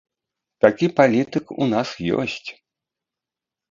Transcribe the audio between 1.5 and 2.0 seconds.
у нас